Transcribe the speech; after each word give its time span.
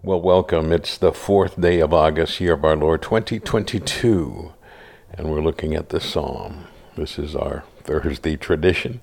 Well, 0.00 0.20
welcome. 0.20 0.72
It's 0.72 0.96
the 0.96 1.12
fourth 1.12 1.60
day 1.60 1.80
of 1.80 1.92
August, 1.92 2.38
year 2.38 2.52
of 2.52 2.64
our 2.64 2.76
Lord 2.76 3.02
2022, 3.02 4.52
and 5.12 5.28
we're 5.28 5.40
looking 5.40 5.74
at 5.74 5.88
the 5.88 5.98
Psalm. 5.98 6.66
This 6.96 7.18
is 7.18 7.34
our 7.34 7.64
Thursday 7.82 8.36
tradition. 8.36 9.00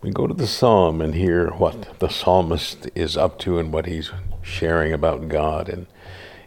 We 0.00 0.10
go 0.12 0.26
to 0.26 0.32
the 0.32 0.46
Psalm 0.46 1.02
and 1.02 1.14
hear 1.14 1.50
what 1.50 1.98
the 1.98 2.08
psalmist 2.08 2.88
is 2.94 3.18
up 3.18 3.38
to 3.40 3.58
and 3.58 3.70
what 3.70 3.84
he's 3.84 4.12
sharing 4.40 4.94
about 4.94 5.28
God, 5.28 5.68
and 5.68 5.86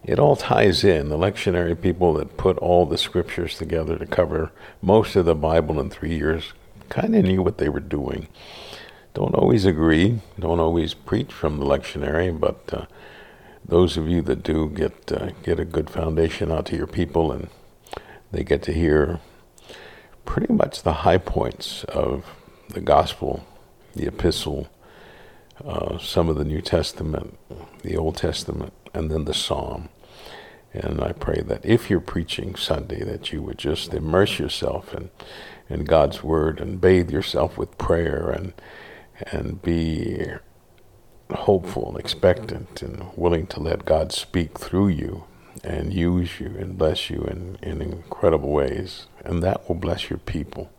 it 0.03 0.17
all 0.17 0.35
ties 0.35 0.83
in. 0.83 1.09
The 1.09 1.15
lectionary 1.15 1.79
people 1.79 2.15
that 2.15 2.35
put 2.35 2.57
all 2.57 2.87
the 2.87 2.97
scriptures 2.97 3.59
together 3.59 3.99
to 3.99 4.07
cover 4.07 4.51
most 4.81 5.15
of 5.15 5.25
the 5.25 5.35
Bible 5.35 5.79
in 5.79 5.91
three 5.91 6.17
years 6.17 6.53
kind 6.89 7.15
of 7.15 7.25
knew 7.25 7.43
what 7.43 7.59
they 7.59 7.69
were 7.69 7.79
doing. 7.79 8.27
Don't 9.13 9.35
always 9.35 9.65
agree, 9.65 10.21
don't 10.39 10.59
always 10.59 10.95
preach 10.95 11.31
from 11.31 11.59
the 11.59 11.65
lectionary, 11.65 12.37
but 12.37 12.73
uh, 12.73 12.85
those 13.67 13.97
of 13.97 14.07
you 14.07 14.21
that 14.23 14.43
do 14.43 14.69
get 14.69 15.11
uh, 15.11 15.31
get 15.43 15.59
a 15.59 15.65
good 15.65 15.89
foundation 15.89 16.51
out 16.51 16.65
to 16.67 16.77
your 16.77 16.87
people, 16.87 17.31
and 17.31 17.49
they 18.31 18.43
get 18.43 18.61
to 18.63 18.73
hear 18.73 19.19
pretty 20.25 20.53
much 20.53 20.83
the 20.83 20.93
high 20.93 21.17
points 21.17 21.83
of 21.85 22.25
the 22.69 22.81
gospel, 22.81 23.45
the 23.95 24.07
epistle, 24.07 24.67
uh, 25.63 25.97
some 25.97 26.29
of 26.29 26.37
the 26.37 26.45
New 26.45 26.61
Testament, 26.61 27.37
the 27.83 27.97
Old 27.97 28.17
Testament, 28.17 28.73
and 28.93 29.09
then 29.09 29.25
the 29.25 29.33
Psalm. 29.33 29.89
And 30.73 31.01
I 31.01 31.13
pray 31.13 31.41
that 31.41 31.65
if 31.65 31.89
you're 31.89 31.99
preaching 31.99 32.55
Sunday, 32.55 33.03
that 33.03 33.31
you 33.31 33.41
would 33.41 33.57
just 33.57 33.93
immerse 33.93 34.37
yourself 34.37 34.93
in, 34.93 35.09
in 35.69 35.85
God's 35.85 36.23
Word 36.23 36.59
and 36.59 36.79
bathe 36.79 37.09
yourself 37.09 37.57
with 37.57 37.77
prayer 37.77 38.29
and 38.29 38.53
and 39.31 39.61
be 39.61 40.21
hopeful 41.31 41.89
and 41.89 41.99
expectant 41.99 42.81
and 42.81 43.05
willing 43.15 43.47
to 43.47 43.59
let 43.59 43.85
God 43.85 44.11
speak 44.11 44.57
through 44.57 44.89
you 44.89 45.25
and 45.63 45.93
use 45.93 46.39
you 46.39 46.55
and 46.57 46.77
bless 46.77 47.09
you 47.09 47.21
in, 47.23 47.57
in 47.61 47.81
incredible 47.81 48.49
ways. 48.49 49.07
And 49.25 49.43
that 49.43 49.67
will 49.67 49.75
bless 49.75 50.09
your 50.09 50.19
people. 50.19 50.71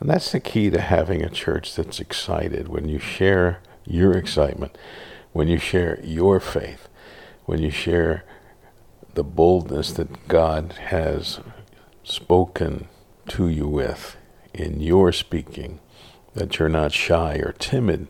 And 0.00 0.10
that's 0.10 0.32
the 0.32 0.40
key 0.40 0.70
to 0.70 0.80
having 0.80 1.22
a 1.22 1.30
church 1.30 1.74
that's 1.74 2.00
excited 2.00 2.68
when 2.68 2.88
you 2.88 2.98
share 2.98 3.60
your 3.86 4.12
excitement, 4.12 4.76
when 5.32 5.48
you 5.48 5.58
share 5.58 6.00
your 6.02 6.40
faith, 6.40 6.88
when 7.44 7.60
you 7.60 7.70
share 7.70 8.24
the 9.14 9.24
boldness 9.24 9.92
that 9.92 10.28
God 10.28 10.72
has 10.88 11.40
spoken 12.02 12.88
to 13.28 13.48
you 13.48 13.68
with 13.68 14.16
in 14.52 14.80
your 14.80 15.12
speaking, 15.12 15.80
that 16.34 16.58
you're 16.58 16.68
not 16.68 16.92
shy 16.92 17.36
or 17.36 17.52
timid 17.52 18.08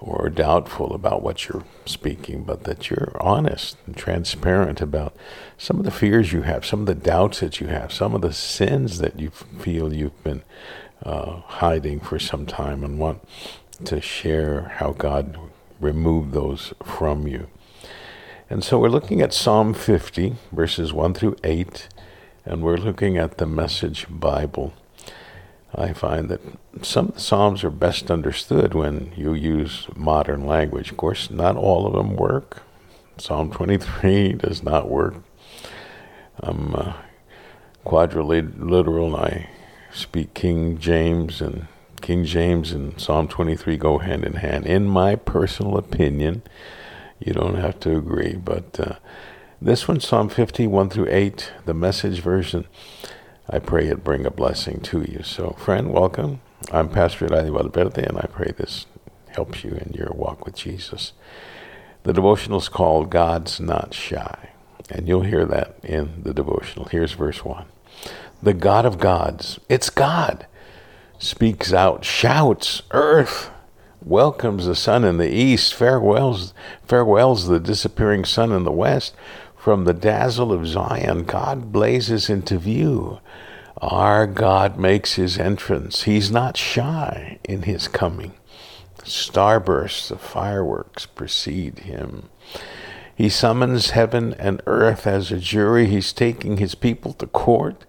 or 0.00 0.28
doubtful 0.28 0.94
about 0.94 1.22
what 1.22 1.48
you're 1.48 1.64
speaking, 1.84 2.44
but 2.44 2.64
that 2.64 2.88
you're 2.88 3.16
honest 3.20 3.76
and 3.86 3.96
transparent 3.96 4.80
about 4.80 5.14
some 5.56 5.78
of 5.78 5.84
the 5.84 5.90
fears 5.90 6.32
you 6.32 6.42
have, 6.42 6.64
some 6.64 6.80
of 6.80 6.86
the 6.86 6.94
doubts 6.94 7.40
that 7.40 7.60
you 7.60 7.66
have, 7.66 7.92
some 7.92 8.14
of 8.14 8.20
the 8.20 8.32
sins 8.32 8.98
that 8.98 9.18
you 9.18 9.30
feel 9.30 9.92
you've 9.92 10.22
been 10.22 10.42
uh, 11.02 11.40
hiding 11.46 12.00
for 12.00 12.18
some 12.18 12.46
time 12.46 12.84
and 12.84 12.98
want 12.98 13.26
to 13.84 14.00
share 14.00 14.72
how 14.76 14.92
God 14.92 15.38
removed 15.80 16.32
those 16.32 16.72
from 16.82 17.26
you. 17.26 17.48
And 18.50 18.64
so 18.64 18.78
we're 18.78 18.88
looking 18.88 19.20
at 19.20 19.34
Psalm 19.34 19.74
50, 19.74 20.36
verses 20.52 20.92
1 20.92 21.14
through 21.14 21.36
8, 21.44 21.88
and 22.44 22.62
we're 22.62 22.78
looking 22.78 23.18
at 23.18 23.38
the 23.38 23.46
Message 23.46 24.06
Bible. 24.08 24.72
I 25.74 25.92
find 25.92 26.28
that 26.30 26.40
some 26.82 27.12
Psalms 27.16 27.62
are 27.62 27.70
best 27.70 28.10
understood 28.10 28.74
when 28.74 29.12
you 29.16 29.34
use 29.34 29.86
modern 29.94 30.46
language. 30.46 30.90
Of 30.90 30.96
course, 30.96 31.30
not 31.30 31.56
all 31.56 31.86
of 31.86 31.92
them 31.92 32.16
work. 32.16 32.62
Psalm 33.18 33.50
23 33.50 34.32
does 34.38 34.62
not 34.62 34.88
work. 34.88 35.16
I'm 36.40 36.74
uh, 36.74 36.92
quadriliteral. 37.84 39.18
I 39.18 39.50
speak 39.92 40.34
King 40.34 40.78
James, 40.78 41.40
and 41.40 41.66
King 42.00 42.24
James 42.24 42.72
and 42.72 42.98
Psalm 43.00 43.28
23 43.28 43.76
go 43.76 43.98
hand 43.98 44.24
in 44.24 44.34
hand. 44.34 44.66
In 44.66 44.86
my 44.86 45.16
personal 45.16 45.76
opinion, 45.76 46.42
you 47.18 47.32
don't 47.32 47.56
have 47.56 47.80
to 47.80 47.96
agree, 47.96 48.34
but 48.34 48.78
uh, 48.78 48.94
this 49.60 49.88
one, 49.88 50.00
Psalm 50.00 50.28
51 50.28 50.90
through 50.90 51.08
8, 51.10 51.52
the 51.64 51.74
message 51.74 52.20
version, 52.20 52.66
I 53.50 53.60
pray 53.60 53.86
it 53.86 54.04
bring 54.04 54.26
a 54.26 54.30
blessing 54.30 54.80
to 54.80 55.00
you. 55.00 55.22
So, 55.22 55.52
friend, 55.52 55.90
welcome. 55.90 56.42
I'm 56.70 56.90
Pastor 56.90 57.26
Eladio 57.26 57.54
Valverde, 57.54 58.04
and 58.06 58.18
I 58.18 58.26
pray 58.30 58.52
this 58.52 58.84
helps 59.28 59.64
you 59.64 59.70
in 59.70 59.94
your 59.94 60.12
walk 60.12 60.44
with 60.44 60.54
Jesus. 60.54 61.14
The 62.02 62.12
devotional 62.12 62.58
is 62.58 62.68
called 62.68 63.08
God's 63.08 63.58
Not 63.58 63.94
Shy, 63.94 64.50
and 64.90 65.08
you'll 65.08 65.22
hear 65.22 65.46
that 65.46 65.78
in 65.82 66.24
the 66.24 66.34
devotional. 66.34 66.90
Here's 66.90 67.12
verse 67.12 67.42
1. 67.42 67.64
The 68.42 68.52
God 68.52 68.84
of 68.84 68.98
gods, 68.98 69.58
it's 69.70 69.88
God, 69.88 70.46
speaks 71.18 71.72
out, 71.72 72.04
shouts, 72.04 72.82
earth, 72.90 73.50
welcomes 74.02 74.66
the 74.66 74.76
sun 74.76 75.04
in 75.04 75.16
the 75.16 75.32
east, 75.32 75.74
farewells, 75.74 76.52
farewells 76.86 77.46
the 77.46 77.60
disappearing 77.60 78.26
sun 78.26 78.52
in 78.52 78.64
the 78.64 78.70
west. 78.70 79.14
From 79.68 79.84
the 79.84 79.92
dazzle 79.92 80.50
of 80.50 80.66
Zion, 80.66 81.24
God 81.24 81.70
blazes 81.70 82.30
into 82.30 82.56
view. 82.56 83.18
Our 83.82 84.26
God 84.26 84.78
makes 84.78 85.16
his 85.16 85.36
entrance. 85.36 86.04
He's 86.04 86.30
not 86.30 86.56
shy 86.56 87.38
in 87.44 87.64
his 87.64 87.86
coming. 87.86 88.32
Starbursts 89.04 90.10
of 90.10 90.22
fireworks 90.22 91.04
precede 91.04 91.80
him. 91.80 92.30
He 93.14 93.28
summons 93.28 93.90
heaven 93.90 94.32
and 94.38 94.62
earth 94.66 95.06
as 95.06 95.30
a 95.30 95.38
jury. 95.38 95.86
He's 95.86 96.14
taking 96.14 96.56
his 96.56 96.74
people 96.74 97.12
to 97.12 97.26
court. 97.26 97.84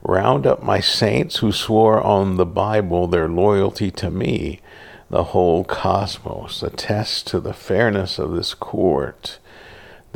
Round 0.00 0.46
up 0.46 0.62
my 0.62 0.80
saints 0.80 1.40
who 1.40 1.52
swore 1.52 2.00
on 2.00 2.38
the 2.38 2.46
Bible 2.46 3.06
their 3.06 3.28
loyalty 3.28 3.90
to 3.90 4.10
me. 4.10 4.62
The 5.10 5.24
whole 5.24 5.64
cosmos 5.64 6.62
attests 6.62 7.20
to 7.24 7.38
the 7.38 7.52
fairness 7.52 8.18
of 8.18 8.32
this 8.32 8.54
court 8.54 9.38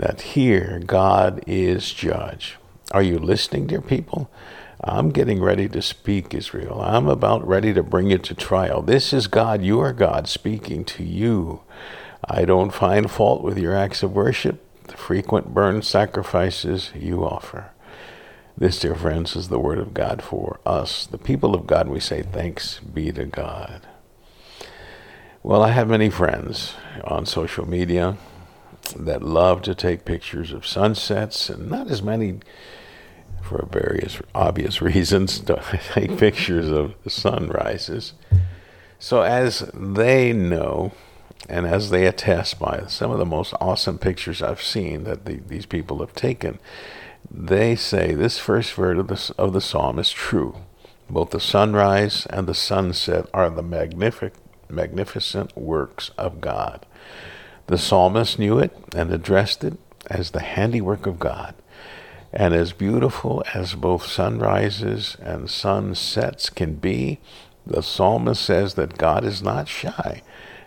that 0.02 0.22
here 0.22 0.82
God 0.84 1.44
is 1.46 1.92
judge. 1.92 2.56
Are 2.90 3.04
you 3.04 3.20
listening, 3.20 3.68
dear 3.68 3.80
people? 3.80 4.28
I'm 4.82 5.10
getting 5.10 5.40
ready 5.40 5.68
to 5.68 5.80
speak, 5.80 6.34
Israel. 6.34 6.80
I'm 6.82 7.06
about 7.06 7.46
ready 7.46 7.72
to 7.72 7.84
bring 7.84 8.10
you 8.10 8.18
to 8.18 8.34
trial. 8.34 8.82
This 8.82 9.12
is 9.12 9.28
God, 9.28 9.62
your 9.62 9.92
God, 9.92 10.26
speaking 10.26 10.84
to 10.86 11.04
you. 11.04 11.60
I 12.24 12.44
don't 12.44 12.74
find 12.74 13.08
fault 13.08 13.44
with 13.44 13.56
your 13.56 13.76
acts 13.76 14.02
of 14.02 14.12
worship, 14.12 14.60
the 14.88 14.96
frequent 14.96 15.54
burnt 15.54 15.84
sacrifices 15.84 16.90
you 16.96 17.24
offer. 17.24 17.70
This, 18.58 18.80
dear 18.80 18.96
friends, 18.96 19.36
is 19.36 19.50
the 19.50 19.60
word 19.60 19.78
of 19.78 19.94
God 19.94 20.20
for 20.20 20.58
us, 20.66 21.06
the 21.06 21.16
people 21.16 21.54
of 21.54 21.68
God. 21.68 21.86
We 21.86 22.00
say, 22.00 22.22
Thanks 22.22 22.80
be 22.80 23.12
to 23.12 23.24
God. 23.24 23.86
Well, 25.44 25.62
I 25.62 25.70
have 25.70 25.88
many 25.88 26.10
friends 26.10 26.74
on 27.04 27.24
social 27.24 27.68
media 27.68 28.16
that 28.96 29.22
love 29.22 29.62
to 29.62 29.74
take 29.74 30.04
pictures 30.04 30.52
of 30.52 30.66
sunsets, 30.66 31.48
and 31.48 31.70
not 31.70 31.90
as 31.90 32.02
many, 32.02 32.40
for 33.42 33.66
various 33.70 34.20
obvious 34.34 34.82
reasons, 34.82 35.40
take 35.92 36.18
pictures 36.18 36.70
of 36.70 36.94
sunrises. 37.06 38.14
So, 38.98 39.22
as 39.22 39.70
they 39.74 40.32
know, 40.32 40.92
and 41.48 41.66
as 41.66 41.90
they 41.90 42.06
attest 42.06 42.58
by 42.58 42.84
some 42.86 43.10
of 43.10 43.18
the 43.18 43.26
most 43.26 43.52
awesome 43.60 43.98
pictures 43.98 44.42
I've 44.42 44.62
seen 44.62 45.04
that 45.04 45.24
the, 45.24 45.40
these 45.40 45.66
people 45.66 45.98
have 45.98 46.14
taken, 46.14 46.58
they 47.30 47.74
say 47.76 48.14
this 48.14 48.38
first 48.38 48.72
verse 48.74 48.98
of 48.98 49.08
the, 49.08 49.34
of 49.42 49.52
the 49.52 49.60
psalm 49.60 49.98
is 49.98 50.10
true. 50.10 50.56
Both 51.10 51.30
the 51.30 51.40
sunrise 51.40 52.26
and 52.30 52.46
the 52.46 52.54
sunset 52.54 53.26
are 53.34 53.50
the 53.50 53.62
magnific, 53.62 54.34
magnificent 54.68 55.56
works 55.56 56.10
of 56.16 56.40
God. 56.40 56.86
The 57.66 57.78
psalmist 57.78 58.38
knew 58.38 58.58
it 58.58 58.76
and 58.94 59.12
addressed 59.12 59.64
it 59.64 59.78
as 60.06 60.30
the 60.30 60.40
handiwork 60.40 61.06
of 61.06 61.18
God. 61.18 61.54
And 62.32 62.54
as 62.54 62.72
beautiful 62.72 63.44
as 63.54 63.74
both 63.74 64.06
sunrises 64.06 65.16
and 65.20 65.50
sunsets 65.50 66.48
can 66.48 66.74
be, 66.76 67.20
the 67.66 67.82
psalmist 67.82 68.42
says 68.42 68.74
that 68.74 68.98
God 68.98 69.24
is 69.24 69.42
not 69.42 69.68
shy 69.68 70.22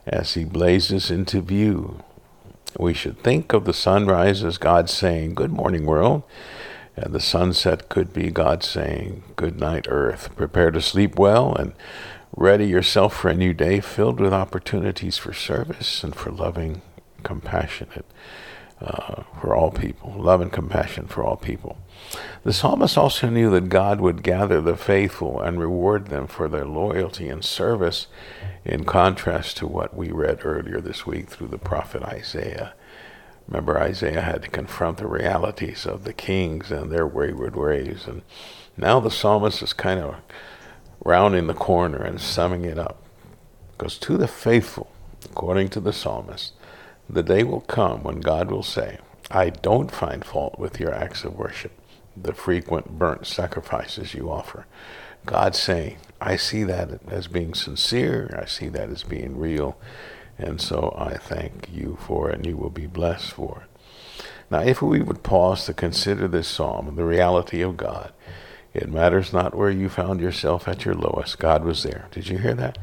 as 0.06 0.36
he 0.36 0.46
blazes 0.46 1.10
into 1.10 1.42
view. 1.42 2.04
We 2.78 2.94
should 2.94 3.20
think 3.24 3.54
of 3.54 3.66
the 3.66 3.74
sunrise 3.74 4.44
as 4.44 4.58
God 4.58 4.90
saying, 4.90 5.34
Good 5.34 5.52
morning, 5.52 5.86
world. 5.86 6.24
And 6.96 7.14
the 7.14 7.20
sunset 7.20 7.90
could 7.90 8.14
be 8.14 8.32
God 8.32 8.64
saying, 8.64 9.24
Good 9.36 9.60
night, 9.60 9.88
earth. 9.90 10.36
Prepare 10.36 10.72
to 10.72 10.82
sleep 10.82 11.18
well 11.18 11.54
and 11.56 11.74
ready 12.36 12.68
yourself 12.68 13.16
for 13.16 13.30
a 13.30 13.36
new 13.36 13.54
day 13.54 13.80
filled 13.80 14.20
with 14.20 14.34
opportunities 14.34 15.18
for 15.18 15.32
service 15.32 16.04
and 16.04 16.14
for 16.14 16.32
loving, 16.32 16.82
compassionate 17.24 18.06
uh, 18.82 19.24
for 19.40 19.56
all 19.56 19.72
people, 19.72 20.14
love 20.18 20.42
and 20.42 20.52
compassion 20.52 21.08
for 21.08 21.24
all 21.24 21.38
people. 21.38 21.78
The 22.44 22.52
psalmist 22.52 22.98
also 22.98 23.30
knew 23.30 23.50
that 23.52 23.70
God 23.70 24.02
would 24.02 24.22
gather 24.22 24.60
the 24.60 24.76
faithful 24.76 25.40
and 25.40 25.60
reward 25.60 26.08
them 26.08 26.28
for 26.28 26.50
their 26.50 26.66
loyalty 26.66 27.30
and 27.30 27.44
service, 27.44 28.08
in 28.66 28.84
contrast 28.84 29.58
to 29.58 29.68
what 29.68 29.96
we 29.96 30.12
read 30.12 30.40
earlier 30.44 30.82
this 30.82 31.06
week 31.06 31.30
through 31.30 31.48
the 31.48 31.58
prophet 31.58 32.04
Isaiah. 32.04 32.74
Remember, 33.48 33.80
Isaiah 33.80 34.22
had 34.22 34.42
to 34.44 34.50
confront 34.50 34.98
the 34.98 35.08
realities 35.08 35.86
of 35.86 36.04
the 36.04 36.14
kings 36.14 36.72
and 36.72 36.92
their 36.92 37.08
wayward 37.08 37.56
ways. 37.56 38.06
And 38.08 38.24
now 38.76 39.00
the 39.00 39.12
psalmist 39.12 39.62
is 39.62 39.72
kind 39.72 40.02
of 40.02 40.16
rounding 41.04 41.48
the 41.48 41.54
corner 41.54 42.02
and 42.02 42.20
summing 42.20 42.66
it 42.66 42.78
up. 42.78 43.02
Because 43.72 43.98
to 44.00 44.18
the 44.18 44.28
faithful, 44.28 44.92
according 45.26 45.70
to 45.70 45.80
the 45.80 45.94
psalmist, 45.94 46.54
the 47.10 47.24
day 47.24 47.44
will 47.44 47.62
come 47.62 48.04
when 48.04 48.22
God 48.22 48.50
will 48.50 48.64
say, 48.64 49.00
I 49.30 49.50
don't 49.50 49.92
find 49.92 50.24
fault 50.24 50.58
with 50.60 50.80
your 50.80 50.94
acts 50.94 51.24
of 51.24 51.38
worship, 51.38 51.72
the 52.16 52.34
frequent 52.34 52.98
burnt 52.98 53.28
sacrifices 53.28 54.14
you 54.14 54.32
offer. 54.32 54.66
God 55.26 55.56
saying, 55.56 55.98
I 56.22 56.36
see 56.36 56.64
that 56.64 57.02
as 57.08 57.28
being 57.28 57.54
sincere, 57.54 58.40
I 58.42 58.46
see 58.46 58.70
that 58.70 58.90
as 58.90 59.04
being 59.04 59.38
real, 59.38 59.78
and 60.38 60.62
so 60.62 60.94
I 60.98 61.18
thank 61.18 61.70
you 61.74 61.98
for 62.00 62.30
it, 62.30 62.36
and 62.36 62.46
you 62.46 62.56
will 62.58 62.70
be 62.70 62.88
blessed 62.88 63.32
for 63.32 63.64
it. 63.64 64.24
Now, 64.52 64.60
if 64.62 64.82
we 64.82 65.02
would 65.02 65.24
pause 65.24 65.66
to 65.66 65.74
consider 65.74 66.28
this 66.28 66.48
psalm 66.48 66.88
and 66.88 66.98
the 66.98 67.06
reality 67.06 67.62
of 67.62 67.78
God, 67.78 68.14
it 68.76 68.92
matters 68.92 69.34
not 69.34 69.56
where 69.56 69.70
you 69.70 69.90
found 69.90 70.20
yourself 70.20 70.68
at 70.68 70.86
your 70.86 70.96
lowest, 70.96 71.40
God 71.40 71.64
was 71.64 71.84
there. 71.84 72.08
Did 72.12 72.28
you 72.28 72.38
hear 72.38 72.54
that? 72.56 72.78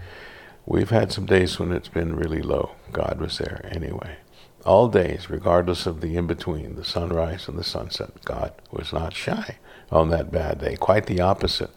We've 0.64 0.90
had 0.90 1.12
some 1.12 1.26
days 1.26 1.58
when 1.58 1.72
it's 1.72 1.88
been 1.88 2.16
really 2.16 2.40
low. 2.40 2.72
God 2.92 3.20
was 3.20 3.38
there 3.38 3.68
anyway. 3.70 4.16
All 4.64 4.88
days, 4.88 5.28
regardless 5.28 5.86
of 5.86 6.00
the 6.00 6.16
in 6.16 6.26
between, 6.26 6.76
the 6.76 6.84
sunrise 6.84 7.48
and 7.48 7.58
the 7.58 7.64
sunset, 7.64 8.10
God 8.24 8.52
was 8.70 8.92
not 8.92 9.12
shy 9.12 9.56
on 9.90 10.08
that 10.10 10.30
bad 10.30 10.60
day. 10.60 10.76
Quite 10.76 11.06
the 11.06 11.20
opposite. 11.20 11.70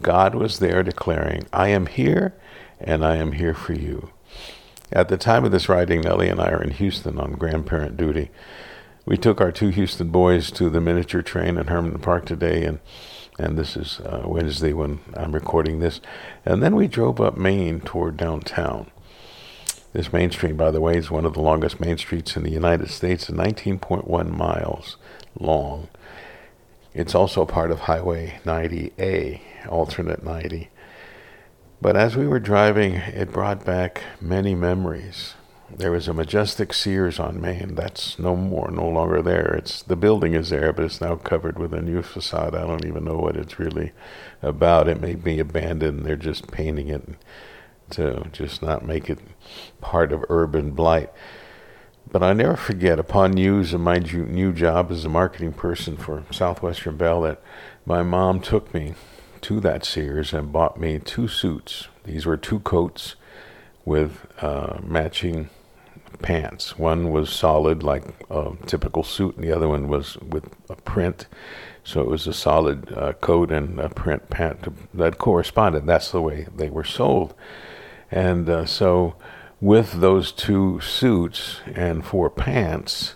God 0.00 0.34
was 0.34 0.58
there 0.58 0.82
declaring, 0.82 1.46
I 1.52 1.68
am 1.68 1.86
here 1.86 2.34
and 2.80 3.04
I 3.04 3.16
am 3.16 3.32
here 3.32 3.54
for 3.54 3.74
you. 3.74 4.10
At 4.90 5.08
the 5.08 5.16
time 5.16 5.44
of 5.44 5.52
this 5.52 5.68
writing, 5.68 6.00
Nellie 6.00 6.28
and 6.28 6.40
I 6.40 6.50
are 6.50 6.62
in 6.62 6.72
Houston 6.72 7.18
on 7.18 7.32
grandparent 7.32 7.96
duty. 7.96 8.30
We 9.04 9.16
took 9.16 9.40
our 9.40 9.52
two 9.52 9.68
Houston 9.68 10.08
boys 10.08 10.50
to 10.52 10.70
the 10.70 10.80
miniature 10.80 11.22
train 11.22 11.58
at 11.58 11.68
Hermann 11.68 11.98
Park 11.98 12.24
today, 12.24 12.64
and 12.64 12.78
and 13.38 13.58
this 13.58 13.76
is 13.76 14.00
uh, 14.00 14.22
Wednesday 14.26 14.72
when 14.72 15.00
I'm 15.14 15.32
recording 15.32 15.80
this. 15.80 16.00
And 16.44 16.62
then 16.62 16.76
we 16.76 16.86
drove 16.86 17.20
up 17.20 17.36
Main 17.36 17.80
toward 17.80 18.16
downtown. 18.16 18.90
This 19.92 20.12
main 20.12 20.30
street, 20.30 20.56
by 20.56 20.70
the 20.70 20.80
way, 20.80 20.96
is 20.96 21.10
one 21.10 21.26
of 21.26 21.34
the 21.34 21.42
longest 21.42 21.78
main 21.78 21.98
streets 21.98 22.34
in 22.36 22.44
the 22.44 22.50
United 22.50 22.88
States, 22.88 23.28
19.1 23.28 24.30
miles 24.30 24.96
long. 25.38 25.88
It's 26.94 27.14
also 27.14 27.44
part 27.44 27.70
of 27.70 27.80
Highway 27.80 28.40
90A, 28.44 29.40
alternate 29.68 30.22
90. 30.22 30.70
But 31.80 31.96
as 31.96 32.16
we 32.16 32.26
were 32.26 32.40
driving, 32.40 32.94
it 32.94 33.32
brought 33.32 33.64
back 33.64 34.02
many 34.20 34.54
memories. 34.54 35.34
There 35.76 35.90
was 35.90 36.06
a 36.06 36.14
majestic 36.14 36.72
Sears 36.72 37.18
on 37.18 37.40
Main. 37.40 37.74
That's 37.74 38.18
no 38.18 38.36
more, 38.36 38.70
no 38.70 38.88
longer 38.88 39.22
there. 39.22 39.54
It's 39.54 39.82
the 39.82 39.96
building 39.96 40.34
is 40.34 40.50
there, 40.50 40.72
but 40.72 40.84
it's 40.84 41.00
now 41.00 41.16
covered 41.16 41.58
with 41.58 41.72
a 41.72 41.80
new 41.80 42.02
facade. 42.02 42.54
I 42.54 42.66
don't 42.66 42.84
even 42.84 43.04
know 43.04 43.16
what 43.16 43.36
it's 43.36 43.58
really 43.58 43.92
about. 44.42 44.88
It 44.88 45.00
may 45.00 45.14
be 45.14 45.38
abandoned. 45.38 46.04
They're 46.04 46.16
just 46.16 46.50
painting 46.50 46.88
it 46.88 47.02
to 47.90 48.26
just 48.32 48.62
not 48.62 48.84
make 48.84 49.08
it 49.08 49.18
part 49.80 50.12
of 50.12 50.24
urban 50.28 50.72
blight. 50.72 51.10
But 52.10 52.22
I 52.22 52.32
never 52.34 52.56
forget, 52.56 52.98
upon 52.98 53.32
news 53.32 53.72
of 53.72 53.80
my 53.80 53.98
new 53.98 54.52
job 54.52 54.90
as 54.90 55.04
a 55.04 55.08
marketing 55.08 55.52
person 55.52 55.96
for 55.96 56.24
Southwestern 56.30 56.96
Bell, 56.96 57.22
that 57.22 57.40
my 57.86 58.02
mom 58.02 58.40
took 58.40 58.74
me 58.74 58.94
to 59.42 59.60
that 59.60 59.84
Sears 59.84 60.32
and 60.34 60.52
bought 60.52 60.78
me 60.78 60.98
two 60.98 61.28
suits. 61.28 61.88
These 62.04 62.26
were 62.26 62.36
two 62.36 62.60
coats 62.60 63.16
with 63.84 64.26
uh, 64.42 64.78
matching 64.82 65.48
pants. 66.22 66.78
One 66.78 67.10
was 67.10 67.30
solid, 67.30 67.82
like 67.82 68.04
a 68.30 68.52
typical 68.66 69.02
suit, 69.02 69.36
and 69.36 69.44
the 69.44 69.52
other 69.52 69.68
one 69.68 69.88
was 69.88 70.16
with 70.18 70.44
a 70.68 70.76
print. 70.76 71.26
So 71.84 72.00
it 72.00 72.08
was 72.08 72.26
a 72.26 72.32
solid 72.32 72.92
uh, 72.96 73.12
coat 73.14 73.50
and 73.50 73.80
a 73.80 73.88
print 73.88 74.30
pant 74.30 74.68
that 74.94 75.18
corresponded. 75.18 75.86
That's 75.86 76.12
the 76.12 76.22
way 76.22 76.46
they 76.54 76.70
were 76.70 76.84
sold. 76.84 77.34
And 78.10 78.48
uh, 78.48 78.66
so 78.66 79.16
with 79.60 80.00
those 80.00 80.32
two 80.32 80.80
suits 80.80 81.60
and 81.74 82.04
four 82.04 82.30
pants, 82.30 83.14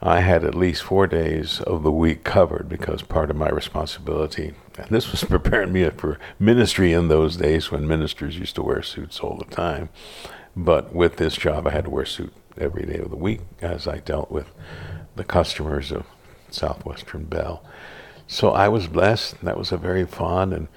I 0.00 0.20
had 0.20 0.44
at 0.44 0.54
least 0.54 0.82
four 0.82 1.06
days 1.06 1.60
of 1.62 1.82
the 1.82 1.90
week 1.90 2.22
covered 2.22 2.68
because 2.68 3.02
part 3.02 3.30
of 3.30 3.36
my 3.36 3.48
responsibility, 3.48 4.54
and 4.78 4.88
this 4.90 5.10
was 5.10 5.24
preparing 5.28 5.72
me 5.72 5.88
for 5.90 6.18
ministry 6.38 6.92
in 6.92 7.08
those 7.08 7.36
days 7.36 7.70
when 7.70 7.88
ministers 7.88 8.38
used 8.38 8.56
to 8.56 8.62
wear 8.62 8.82
suits 8.82 9.20
all 9.20 9.36
the 9.36 9.54
time. 9.54 9.88
But 10.56 10.94
with 10.94 11.16
this 11.16 11.36
job, 11.36 11.66
I 11.66 11.70
had 11.70 11.84
to 11.84 11.90
wear 11.90 12.04
a 12.04 12.06
suit 12.06 12.32
every 12.58 12.86
day 12.86 12.98
of 12.98 13.10
the 13.10 13.16
week 13.16 13.40
as 13.60 13.86
I 13.86 13.98
dealt 13.98 14.30
with 14.30 14.50
the 15.14 15.24
customers 15.24 15.92
of 15.92 16.06
Southwestern 16.50 17.24
Bell. 17.24 17.62
So 18.26 18.50
I 18.50 18.68
was 18.68 18.86
blessed. 18.86 19.42
That 19.42 19.58
was 19.58 19.70
a 19.70 19.76
very 19.76 20.06
fond 20.06 20.52
and 20.52 20.68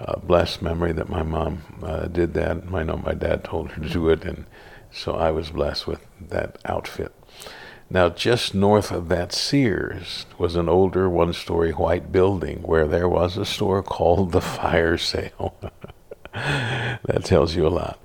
uh, 0.00 0.18
blessed 0.18 0.62
memory 0.62 0.92
that 0.92 1.08
my 1.08 1.22
mom 1.22 1.62
uh, 1.82 2.06
did 2.06 2.34
that. 2.34 2.62
I 2.72 2.82
know 2.82 2.96
my 2.96 3.14
dad 3.14 3.44
told 3.44 3.70
her 3.72 3.82
to 3.82 3.88
do 3.88 4.08
it, 4.08 4.24
and 4.24 4.46
so 4.90 5.14
I 5.14 5.30
was 5.30 5.50
blessed 5.50 5.86
with 5.86 6.00
that 6.20 6.58
outfit. 6.64 7.12
Now, 7.88 8.08
just 8.08 8.54
north 8.54 8.90
of 8.90 9.08
that 9.08 9.32
Sears 9.32 10.26
was 10.38 10.56
an 10.56 10.68
older 10.68 11.08
one 11.08 11.32
story 11.32 11.70
white 11.70 12.10
building 12.10 12.62
where 12.62 12.88
there 12.88 13.08
was 13.08 13.36
a 13.36 13.44
store 13.44 13.82
called 13.82 14.32
the 14.32 14.40
Fire 14.58 14.98
Sale. 14.98 15.54
that 16.32 17.24
tells 17.24 17.54
you 17.54 17.66
a 17.66 17.68
lot. 17.68 18.00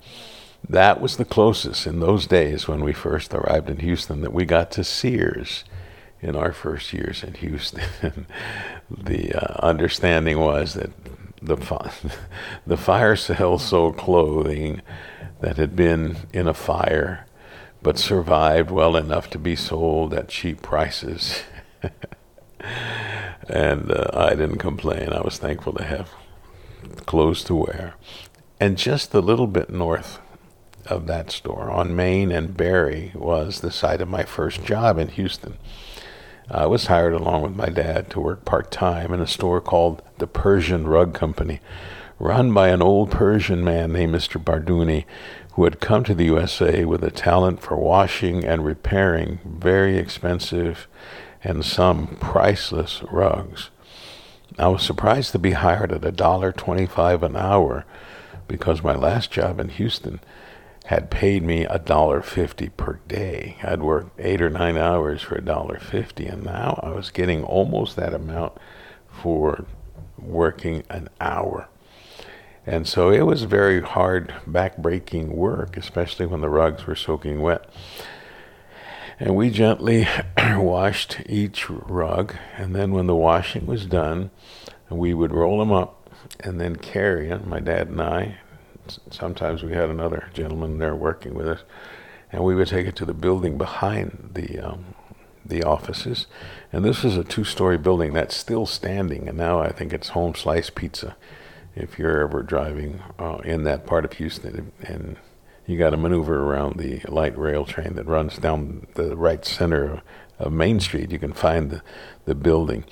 That 0.70 1.00
was 1.00 1.16
the 1.16 1.24
closest 1.24 1.84
in 1.84 1.98
those 1.98 2.28
days 2.28 2.68
when 2.68 2.84
we 2.84 2.92
first 2.92 3.34
arrived 3.34 3.68
in 3.68 3.78
Houston 3.78 4.20
that 4.20 4.32
we 4.32 4.44
got 4.44 4.70
to 4.72 4.84
Sears 4.84 5.64
in 6.20 6.36
our 6.36 6.52
first 6.52 6.92
years 6.92 7.24
in 7.24 7.34
Houston. 7.34 7.82
the 8.88 9.34
uh, 9.34 9.66
understanding 9.66 10.38
was 10.38 10.74
that 10.74 10.92
the 11.42 11.56
the 12.68 12.76
fire 12.76 13.16
sale 13.16 13.58
sold 13.58 13.96
clothing 13.96 14.80
that 15.40 15.56
had 15.56 15.74
been 15.74 16.18
in 16.32 16.46
a 16.46 16.54
fire 16.54 17.26
but 17.82 17.98
survived 17.98 18.70
well 18.70 18.94
enough 18.94 19.28
to 19.30 19.38
be 19.38 19.56
sold 19.56 20.14
at 20.14 20.28
cheap 20.28 20.62
prices. 20.62 21.42
and 23.48 23.90
uh, 23.90 24.08
I 24.14 24.36
didn't 24.36 24.58
complain. 24.58 25.08
I 25.08 25.22
was 25.22 25.36
thankful 25.36 25.72
to 25.72 25.82
have 25.82 26.10
clothes 27.06 27.42
to 27.44 27.56
wear. 27.56 27.94
And 28.60 28.78
just 28.78 29.12
a 29.14 29.20
little 29.20 29.48
bit 29.48 29.70
north 29.70 30.20
of 30.86 31.06
that 31.06 31.30
store 31.30 31.70
on 31.70 31.96
Main 31.96 32.30
and 32.32 32.56
Berry 32.56 33.12
was 33.14 33.60
the 33.60 33.70
site 33.70 34.00
of 34.00 34.08
my 34.08 34.24
first 34.24 34.64
job 34.64 34.98
in 34.98 35.08
Houston. 35.08 35.58
I 36.50 36.66
was 36.66 36.86
hired 36.86 37.12
along 37.12 37.42
with 37.42 37.54
my 37.54 37.68
dad 37.68 38.10
to 38.10 38.20
work 38.20 38.44
part 38.44 38.70
time 38.70 39.12
in 39.12 39.20
a 39.20 39.26
store 39.26 39.60
called 39.60 40.02
the 40.18 40.26
Persian 40.26 40.88
Rug 40.88 41.14
Company, 41.14 41.60
run 42.18 42.52
by 42.52 42.68
an 42.68 42.82
old 42.82 43.10
Persian 43.10 43.62
man 43.62 43.92
named 43.92 44.14
Mr. 44.14 44.42
Barduni, 44.42 45.04
who 45.52 45.64
had 45.64 45.80
come 45.80 46.04
to 46.04 46.14
the 46.14 46.24
USA 46.24 46.84
with 46.84 47.04
a 47.04 47.10
talent 47.10 47.62
for 47.62 47.76
washing 47.76 48.44
and 48.44 48.64
repairing 48.64 49.38
very 49.44 49.96
expensive 49.96 50.88
and 51.44 51.64
some 51.64 52.16
priceless 52.20 53.02
rugs. 53.10 53.70
I 54.58 54.68
was 54.68 54.82
surprised 54.82 55.32
to 55.32 55.38
be 55.38 55.52
hired 55.52 55.92
at 55.92 56.04
a 56.04 56.12
dollar 56.12 56.52
twenty-five 56.52 57.22
an 57.22 57.36
hour 57.36 57.84
because 58.48 58.82
my 58.82 58.94
last 58.94 59.30
job 59.30 59.60
in 59.60 59.68
Houston 59.68 60.20
had 60.90 61.08
paid 61.08 61.40
me 61.40 61.64
a 61.66 61.78
dollar 61.78 62.20
fifty 62.20 62.68
per 62.68 62.98
day. 63.06 63.56
I'd 63.62 63.80
worked 63.80 64.18
eight 64.18 64.42
or 64.42 64.50
nine 64.50 64.76
hours 64.76 65.22
for 65.22 65.36
a 65.36 65.40
dollar 65.40 65.78
fifty, 65.78 66.26
and 66.26 66.42
now 66.42 66.80
I 66.82 66.90
was 66.90 67.12
getting 67.12 67.44
almost 67.44 67.94
that 67.94 68.12
amount 68.12 68.54
for 69.08 69.66
working 70.18 70.82
an 70.90 71.08
hour. 71.20 71.68
And 72.66 72.88
so 72.88 73.10
it 73.10 73.20
was 73.20 73.44
very 73.44 73.80
hard, 73.80 74.34
back-breaking 74.48 75.36
work, 75.36 75.76
especially 75.76 76.26
when 76.26 76.40
the 76.40 76.48
rugs 76.48 76.84
were 76.88 76.96
soaking 76.96 77.40
wet. 77.40 77.72
And 79.20 79.36
we 79.36 79.50
gently 79.50 80.08
washed 80.36 81.20
each 81.26 81.70
rug, 81.70 82.34
and 82.56 82.74
then 82.74 82.90
when 82.90 83.06
the 83.06 83.14
washing 83.14 83.64
was 83.64 83.86
done, 83.86 84.32
we 84.88 85.14
would 85.14 85.30
roll 85.30 85.60
them 85.60 85.70
up 85.70 86.10
and 86.40 86.60
then 86.60 86.74
carry 86.74 87.28
them, 87.28 87.48
my 87.48 87.60
dad 87.60 87.86
and 87.86 88.02
I, 88.02 88.38
sometimes 89.10 89.62
we 89.62 89.72
had 89.72 89.90
another 89.90 90.30
gentleman 90.32 90.78
there 90.78 90.94
working 90.94 91.34
with 91.34 91.46
us, 91.46 91.62
and 92.32 92.42
we 92.42 92.54
would 92.54 92.68
take 92.68 92.86
it 92.86 92.96
to 92.96 93.04
the 93.04 93.14
building 93.14 93.58
behind 93.58 94.30
the 94.34 94.58
um, 94.58 94.94
the 95.44 95.62
offices. 95.62 96.26
And 96.72 96.84
this 96.84 97.04
is 97.04 97.16
a 97.16 97.24
two-story 97.24 97.78
building 97.78 98.12
that's 98.12 98.36
still 98.36 98.66
standing, 98.66 99.28
and 99.28 99.38
now 99.38 99.60
I 99.60 99.72
think 99.72 99.92
it's 99.92 100.10
Home 100.10 100.34
Slice 100.34 100.70
Pizza. 100.70 101.16
If 101.74 101.98
you're 101.98 102.22
ever 102.22 102.42
driving 102.42 103.00
uh, 103.18 103.38
in 103.44 103.64
that 103.64 103.86
part 103.86 104.04
of 104.04 104.14
Houston, 104.14 104.72
and 104.82 105.16
you 105.66 105.78
got 105.78 105.90
to 105.90 105.96
maneuver 105.96 106.42
around 106.42 106.78
the 106.78 107.00
light 107.08 107.38
rail 107.38 107.64
train 107.64 107.94
that 107.94 108.06
runs 108.06 108.38
down 108.38 108.86
the 108.94 109.16
right 109.16 109.44
center 109.44 110.02
of 110.38 110.52
Main 110.52 110.80
Street, 110.80 111.12
you 111.12 111.18
can 111.18 111.32
find 111.32 111.70
the, 111.70 111.82
the 112.24 112.34
building. 112.34 112.84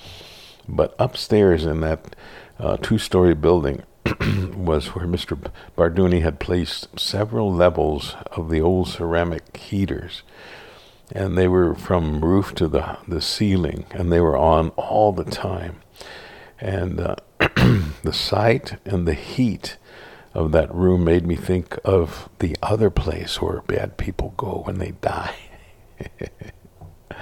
But 0.67 0.95
upstairs 0.97 1.65
in 1.65 1.81
that 1.81 2.15
uh, 2.57 2.77
two-story 2.77 3.33
building 3.35 3.83
was 4.55 4.87
where 4.95 5.05
Mr. 5.07 5.37
Barduni 5.77 6.21
had 6.21 6.39
placed 6.39 6.99
several 6.99 7.53
levels 7.53 8.15
of 8.31 8.49
the 8.49 8.61
old 8.61 8.87
ceramic 8.89 9.55
heaters. 9.57 10.23
and 11.11 11.37
they 11.37 11.47
were 11.47 11.73
from 11.73 12.23
roof 12.23 12.53
to 12.55 12.67
the 12.67 12.97
the 13.07 13.21
ceiling, 13.21 13.85
and 13.91 14.11
they 14.11 14.19
were 14.19 14.37
on 14.37 14.69
all 14.71 15.11
the 15.11 15.23
time, 15.25 15.77
and 16.59 16.99
uh, 16.99 17.15
the 18.03 18.13
sight 18.13 18.77
and 18.85 19.07
the 19.07 19.13
heat 19.13 19.77
of 20.33 20.51
that 20.51 20.73
room 20.73 21.03
made 21.03 21.25
me 21.25 21.35
think 21.35 21.77
of 21.83 22.29
the 22.39 22.55
other 22.61 22.89
place 22.89 23.41
where 23.41 23.61
bad 23.61 23.97
people 23.97 24.33
go 24.37 24.61
when 24.65 24.77
they 24.77 24.91
die. 25.01 25.35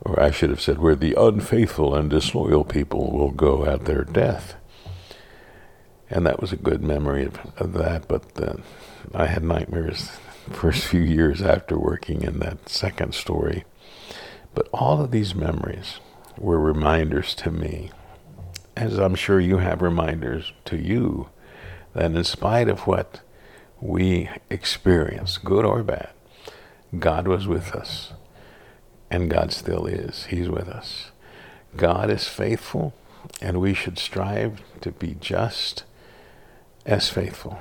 or 0.00 0.20
I 0.20 0.30
should 0.30 0.50
have 0.50 0.60
said, 0.60 0.78
where 0.78 0.94
the 0.94 1.14
unfaithful 1.14 1.94
and 1.94 2.08
disloyal 2.08 2.64
people 2.64 3.10
will 3.10 3.32
go 3.32 3.64
at 3.66 3.84
their 3.84 4.04
death. 4.04 4.54
And 6.10 6.26
that 6.26 6.40
was 6.40 6.52
a 6.52 6.56
good 6.56 6.82
memory 6.82 7.24
of, 7.24 7.38
of 7.58 7.72
that, 7.74 8.08
but 8.08 8.24
uh, 8.40 8.56
I 9.14 9.26
had 9.26 9.44
nightmares 9.44 10.10
first 10.50 10.86
few 10.86 11.02
years 11.02 11.42
after 11.42 11.78
working 11.78 12.22
in 12.22 12.38
that 12.38 12.68
second 12.68 13.14
story. 13.14 13.64
But 14.54 14.68
all 14.72 15.00
of 15.02 15.10
these 15.10 15.34
memories 15.34 16.00
were 16.38 16.58
reminders 16.58 17.34
to 17.36 17.50
me, 17.50 17.90
as 18.76 18.98
I'm 18.98 19.14
sure 19.14 19.40
you 19.40 19.58
have 19.58 19.82
reminders 19.82 20.52
to 20.66 20.76
you, 20.76 21.28
that 21.94 22.12
in 22.12 22.24
spite 22.24 22.68
of 22.68 22.86
what 22.86 23.20
we 23.80 24.30
experience, 24.50 25.38
good 25.38 25.64
or 25.64 25.82
bad, 25.82 26.10
God 26.98 27.28
was 27.28 27.46
with 27.46 27.74
us. 27.74 28.12
And 29.10 29.30
God 29.30 29.52
still 29.52 29.86
is. 29.86 30.24
He's 30.26 30.48
with 30.48 30.68
us. 30.68 31.10
God 31.76 32.10
is 32.10 32.28
faithful, 32.28 32.94
and 33.40 33.60
we 33.60 33.74
should 33.74 33.98
strive 33.98 34.62
to 34.80 34.90
be 34.90 35.16
just 35.18 35.84
as 36.88 37.10
faithful 37.10 37.60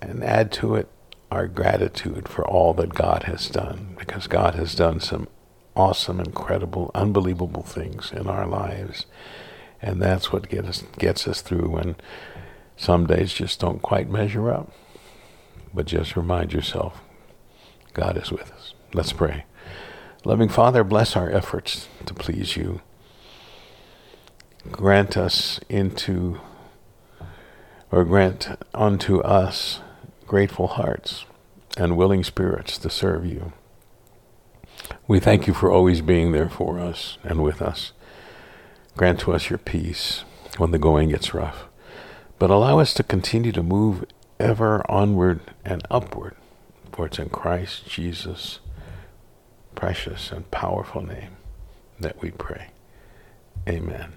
and 0.00 0.22
add 0.22 0.52
to 0.52 0.76
it 0.76 0.88
our 1.30 1.48
gratitude 1.48 2.28
for 2.28 2.46
all 2.46 2.72
that 2.74 2.94
God 2.94 3.24
has 3.24 3.48
done, 3.48 3.96
because 3.98 4.26
God 4.26 4.54
has 4.54 4.74
done 4.74 5.00
some 5.00 5.26
awesome, 5.74 6.20
incredible, 6.20 6.90
unbelievable 6.94 7.62
things 7.62 8.12
in 8.12 8.26
our 8.26 8.46
lives. 8.46 9.06
And 9.82 10.00
that's 10.00 10.32
what 10.32 10.52
us, 10.52 10.84
gets 10.98 11.26
us 11.28 11.40
through 11.40 11.68
when 11.70 11.96
some 12.76 13.06
days 13.06 13.32
just 13.32 13.60
don't 13.60 13.82
quite 13.82 14.08
measure 14.08 14.50
up. 14.52 14.72
But 15.74 15.86
just 15.86 16.16
remind 16.16 16.52
yourself 16.52 17.00
God 17.94 18.16
is 18.16 18.30
with 18.30 18.50
us. 18.52 18.74
Let's 18.94 19.12
pray. 19.12 19.44
Loving 20.24 20.48
Father, 20.48 20.82
bless 20.82 21.14
our 21.14 21.30
efforts 21.30 21.88
to 22.06 22.14
please 22.14 22.56
you. 22.56 22.80
Grant 24.70 25.16
us 25.16 25.60
into, 25.68 26.40
or 27.90 28.04
grant 28.04 28.48
unto 28.74 29.20
us 29.20 29.80
grateful 30.26 30.66
hearts 30.68 31.24
and 31.76 31.96
willing 31.96 32.22
spirits 32.22 32.78
to 32.78 32.90
serve 32.90 33.24
you. 33.24 33.52
We 35.06 35.20
thank 35.20 35.46
you 35.46 35.54
for 35.54 35.70
always 35.70 36.00
being 36.00 36.32
there 36.32 36.48
for 36.48 36.78
us 36.78 37.18
and 37.22 37.42
with 37.42 37.62
us. 37.62 37.92
Grant 38.96 39.20
to 39.20 39.32
us 39.32 39.48
your 39.48 39.58
peace 39.58 40.24
when 40.56 40.70
the 40.70 40.78
going 40.78 41.10
gets 41.10 41.32
rough, 41.34 41.66
but 42.38 42.50
allow 42.50 42.78
us 42.78 42.92
to 42.94 43.02
continue 43.02 43.52
to 43.52 43.62
move 43.62 44.04
ever 44.40 44.88
onward 44.90 45.40
and 45.64 45.82
upward, 45.90 46.34
for 46.92 47.06
it's 47.06 47.18
in 47.18 47.28
Christ 47.28 47.88
Jesus' 47.88 48.60
precious 49.74 50.32
and 50.32 50.50
powerful 50.50 51.02
name 51.02 51.36
that 52.00 52.20
we 52.20 52.30
pray. 52.30 52.68
Amen. 53.68 54.12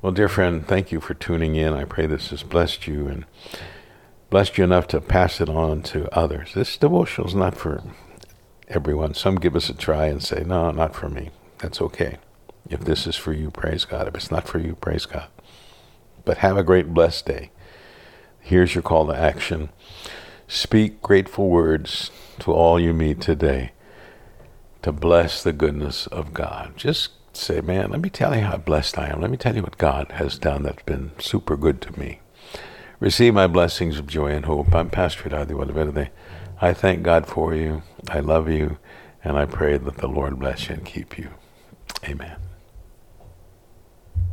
Well, 0.00 0.12
dear 0.12 0.28
friend, 0.28 0.64
thank 0.64 0.92
you 0.92 1.00
for 1.00 1.14
tuning 1.14 1.56
in. 1.56 1.74
I 1.74 1.84
pray 1.84 2.06
this 2.06 2.30
has 2.30 2.44
blessed 2.44 2.86
you 2.86 3.08
and 3.08 3.24
blessed 4.30 4.56
you 4.56 4.62
enough 4.62 4.86
to 4.88 5.00
pass 5.00 5.40
it 5.40 5.48
on 5.48 5.82
to 5.82 6.08
others. 6.16 6.54
This 6.54 6.76
devotional 6.76 7.26
is 7.26 7.34
not 7.34 7.56
for 7.56 7.82
everyone. 8.68 9.14
Some 9.14 9.40
give 9.40 9.56
us 9.56 9.68
a 9.68 9.74
try 9.74 10.06
and 10.06 10.22
say, 10.22 10.44
no, 10.46 10.70
not 10.70 10.94
for 10.94 11.08
me. 11.08 11.30
That's 11.58 11.82
okay. 11.82 12.18
If 12.70 12.84
this 12.84 13.08
is 13.08 13.16
for 13.16 13.32
you, 13.32 13.50
praise 13.50 13.84
God. 13.84 14.06
If 14.06 14.14
it's 14.14 14.30
not 14.30 14.46
for 14.46 14.60
you, 14.60 14.76
praise 14.76 15.04
God. 15.04 15.26
But 16.24 16.38
have 16.38 16.56
a 16.56 16.62
great, 16.62 16.94
blessed 16.94 17.26
day. 17.26 17.50
Here's 18.38 18.76
your 18.76 18.82
call 18.82 19.08
to 19.08 19.16
action 19.16 19.68
speak 20.46 21.02
grateful 21.02 21.48
words 21.48 22.12
to 22.38 22.52
all 22.52 22.78
you 22.78 22.94
meet 22.94 23.20
today 23.20 23.72
to 24.82 24.92
bless 24.92 25.42
the 25.42 25.52
goodness 25.52 26.06
of 26.06 26.32
God. 26.32 26.76
Just 26.76 27.10
say, 27.32 27.60
man, 27.60 27.90
let 27.90 28.00
me 28.00 28.10
tell 28.10 28.34
you 28.34 28.42
how 28.42 28.56
blessed 28.56 28.98
I 28.98 29.08
am. 29.08 29.20
Let 29.20 29.30
me 29.30 29.36
tell 29.36 29.54
you 29.54 29.62
what 29.62 29.78
God 29.78 30.12
has 30.12 30.38
done 30.38 30.62
that's 30.62 30.82
been 30.82 31.12
super 31.18 31.56
good 31.56 31.80
to 31.82 31.98
me. 31.98 32.20
Receive 33.00 33.34
my 33.34 33.46
blessings 33.46 33.98
of 33.98 34.06
joy 34.06 34.32
and 34.32 34.44
hope. 34.44 34.74
I'm 34.74 34.90
Pastor 34.90 35.34
Adi 35.34 35.54
Valverde. 35.54 36.10
I 36.60 36.72
thank 36.72 37.02
God 37.02 37.26
for 37.26 37.54
you. 37.54 37.82
I 38.08 38.20
love 38.20 38.48
you. 38.48 38.78
And 39.22 39.36
I 39.36 39.46
pray 39.46 39.78
that 39.78 39.98
the 39.98 40.08
Lord 40.08 40.38
bless 40.38 40.68
you 40.68 40.76
and 40.76 40.84
keep 40.84 41.18
you. 41.18 41.30
Amen. 42.08 42.47